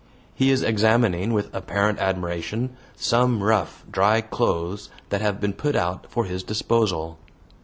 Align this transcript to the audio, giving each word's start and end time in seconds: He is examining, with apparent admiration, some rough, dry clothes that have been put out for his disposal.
He 0.33 0.49
is 0.49 0.63
examining, 0.63 1.31
with 1.31 1.53
apparent 1.53 1.99
admiration, 1.99 2.75
some 2.95 3.43
rough, 3.43 3.83
dry 3.91 4.21
clothes 4.21 4.89
that 5.09 5.21
have 5.21 5.39
been 5.39 5.53
put 5.53 5.75
out 5.75 6.07
for 6.09 6.25
his 6.25 6.41
disposal. 6.41 7.19